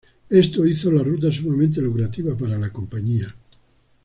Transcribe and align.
Esto 0.31 0.65
hizo 0.65 0.91
la 0.91 1.03
ruta 1.03 1.31
sumamente 1.31 1.79
lucrativa 1.79 2.35
para 2.35 2.57
la 2.57 2.73
compañía. 2.73 3.35